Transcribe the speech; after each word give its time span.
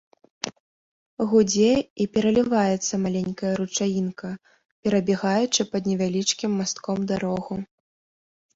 Гудзе 1.33 1.67
і 2.05 2.07
пераліваецца 2.15 2.93
маленькая 3.05 3.53
ручаінка, 3.61 4.29
перабягаючы 4.89 5.61
пад 5.77 5.83
невялічкім 5.93 6.51
мастком 6.63 6.97
дарогу. 7.13 7.55